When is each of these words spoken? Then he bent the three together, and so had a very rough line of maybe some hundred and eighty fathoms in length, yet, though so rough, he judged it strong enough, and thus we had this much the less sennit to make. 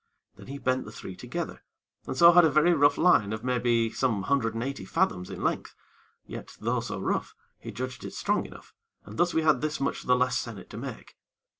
Then 0.35 0.47
he 0.47 0.57
bent 0.57 0.85
the 0.85 0.91
three 0.91 1.15
together, 1.15 1.63
and 2.07 2.17
so 2.17 2.31
had 2.31 2.43
a 2.43 2.49
very 2.49 2.73
rough 2.73 2.97
line 2.97 3.31
of 3.31 3.43
maybe 3.43 3.91
some 3.91 4.23
hundred 4.23 4.55
and 4.55 4.63
eighty 4.63 4.83
fathoms 4.83 5.29
in 5.29 5.43
length, 5.43 5.75
yet, 6.25 6.57
though 6.59 6.79
so 6.79 6.97
rough, 6.99 7.35
he 7.59 7.71
judged 7.71 8.03
it 8.03 8.15
strong 8.15 8.47
enough, 8.47 8.73
and 9.05 9.17
thus 9.19 9.35
we 9.35 9.43
had 9.43 9.61
this 9.61 9.79
much 9.79 10.01
the 10.01 10.15
less 10.15 10.35
sennit 10.35 10.71
to 10.71 10.77
make. 10.77 11.17